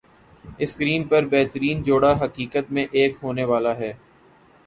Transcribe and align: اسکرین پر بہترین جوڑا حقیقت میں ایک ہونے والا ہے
اسکرین 0.59 1.03
پر 1.07 1.25
بہترین 1.31 1.83
جوڑا 1.83 2.11
حقیقت 2.23 2.71
میں 2.71 2.85
ایک 2.91 3.17
ہونے 3.23 3.43
والا 3.45 3.75
ہے 3.77 3.93